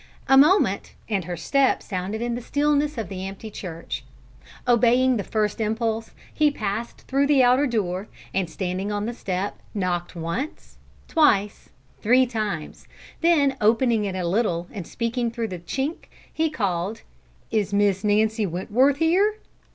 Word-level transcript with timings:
A 0.27 0.35
moment, 0.35 0.95
and 1.09 1.25
her 1.25 1.37
step 1.37 1.83
sounded 1.83 2.23
in 2.23 2.33
the 2.33 2.41
stillness 2.41 2.97
of 2.97 3.07
the 3.07 3.27
empty 3.27 3.51
church. 3.51 4.03
Obeying 4.67 5.15
the 5.17 5.23
first 5.23 5.61
impulse, 5.61 6.09
he 6.33 6.49
passed 6.49 7.01
through 7.01 7.27
the 7.27 7.43
outer 7.43 7.67
door, 7.67 8.07
and 8.33 8.49
standing 8.49 8.91
on 8.91 9.05
the 9.05 9.13
step, 9.13 9.59
knocked 9.75 10.15
once, 10.15 10.79
twice, 11.07 11.69
three 12.01 12.25
times; 12.25 12.87
then, 13.21 13.55
opening 13.61 14.03
it 14.05 14.15
a 14.15 14.27
little 14.27 14.65
and 14.73 14.87
speaking 14.87 15.29
through 15.29 15.49
the 15.49 15.59
chink, 15.59 16.09
he 16.33 16.49
called, 16.49 17.03
"Is 17.51 17.71
Miss 17.71 18.03
Nancy 18.03 18.47
Wentworth 18.47 18.97
here?" 18.97 19.35